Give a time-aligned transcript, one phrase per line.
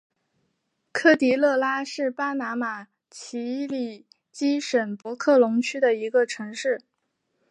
[0.91, 6.81] 科迪勒拉是巴拿马奇里基省博克龙区的一个城市。